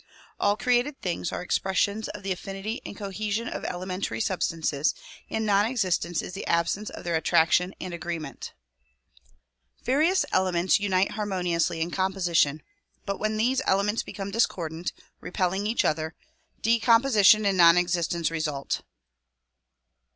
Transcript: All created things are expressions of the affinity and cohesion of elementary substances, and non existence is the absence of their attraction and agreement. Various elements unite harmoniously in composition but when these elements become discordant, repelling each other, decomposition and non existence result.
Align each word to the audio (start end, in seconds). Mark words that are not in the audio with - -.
All 0.39 0.57
created 0.57 0.99
things 0.99 1.31
are 1.31 1.43
expressions 1.43 2.07
of 2.07 2.23
the 2.23 2.31
affinity 2.31 2.81
and 2.83 2.97
cohesion 2.97 3.47
of 3.47 3.63
elementary 3.63 4.19
substances, 4.19 4.95
and 5.29 5.45
non 5.45 5.67
existence 5.67 6.23
is 6.23 6.33
the 6.33 6.47
absence 6.47 6.89
of 6.89 7.03
their 7.03 7.13
attraction 7.15 7.75
and 7.79 7.93
agreement. 7.93 8.53
Various 9.83 10.25
elements 10.31 10.79
unite 10.79 11.11
harmoniously 11.11 11.81
in 11.81 11.91
composition 11.91 12.63
but 13.05 13.19
when 13.19 13.37
these 13.37 13.61
elements 13.67 14.01
become 14.01 14.31
discordant, 14.31 14.91
repelling 15.19 15.67
each 15.67 15.85
other, 15.85 16.15
decomposition 16.63 17.45
and 17.45 17.55
non 17.59 17.77
existence 17.77 18.31
result. 18.31 18.81